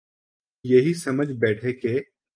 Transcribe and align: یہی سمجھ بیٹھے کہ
یہی 0.65 0.93
سمجھ 0.93 1.31
بیٹھے 1.41 1.73
کہ 1.73 1.99